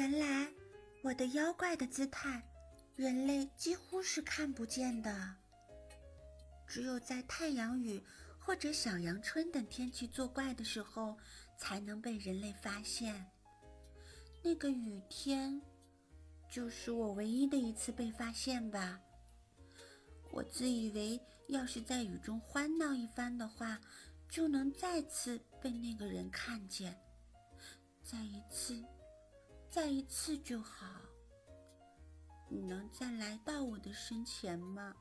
[0.00, 0.50] 原来
[1.02, 2.42] 我的妖怪的姿态，
[2.96, 5.36] 人类几乎是看不见的。
[6.66, 8.02] 只有在太阳雨
[8.38, 11.18] 或者小阳春等天气作怪的时候，
[11.58, 13.26] 才能被人类发现。
[14.42, 15.60] 那个雨天，
[16.50, 18.98] 就是我唯一的一次被发现吧。
[20.32, 23.78] 我自以为，要是在雨中欢闹一番的话，
[24.30, 26.98] 就能再次被那个人看见。
[28.02, 28.82] 再一次，
[29.70, 31.00] 再一次就好。
[32.48, 34.92] 你能再来到我的身前吗？